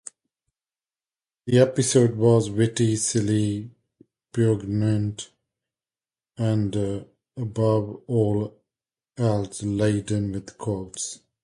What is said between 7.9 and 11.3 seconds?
all else laden with quotes.